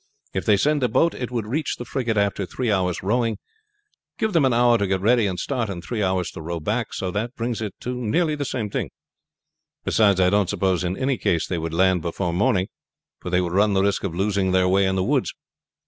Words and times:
If 0.33 0.45
they 0.47 0.57
send 0.57 0.81
a 0.81 0.89
boat 0.89 1.13
it 1.13 1.29
would 1.29 1.45
reach 1.45 1.75
the 1.75 1.85
frigate 1.85 2.17
after 2.17 2.43
three 2.47 2.71
hours' 2.71 3.03
rowing; 3.03 3.37
give 4.17 4.33
them 4.33 4.45
an 4.45 4.51
hour 4.51 4.79
to 4.79 4.87
get 4.87 4.99
ready 4.99 5.27
and 5.27 5.39
start, 5.39 5.69
and 5.69 5.83
three 5.83 6.01
hours 6.01 6.31
to 6.31 6.41
row 6.41 6.59
back, 6.59 6.91
so 6.91 7.11
that 7.11 7.35
brings 7.35 7.61
it 7.61 7.75
to 7.81 7.93
nearly 7.93 8.33
the 8.33 8.43
same 8.43 8.71
thing. 8.71 8.89
Beside, 9.85 10.19
I 10.19 10.31
don't 10.31 10.49
suppose 10.49 10.83
in 10.83 10.97
any 10.97 11.19
case 11.19 11.45
they 11.45 11.59
would 11.59 11.75
land 11.75 12.01
before 12.01 12.33
morning, 12.33 12.67
for 13.19 13.29
they 13.29 13.41
would 13.41 13.53
run 13.53 13.73
the 13.73 13.83
risk 13.83 14.03
of 14.03 14.15
losing 14.15 14.49
their 14.53 14.67
way 14.67 14.87
in 14.87 14.95
the 14.95 15.03
woods. 15.03 15.35